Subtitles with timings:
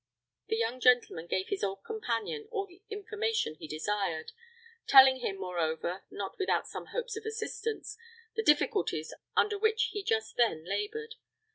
[0.47, 4.31] The young gentleman gave his old companion all the information he desired;
[4.87, 7.99] telling him, moreover, not without some hopes of assistance,
[8.35, 11.17] the difficulties under which he just then labored.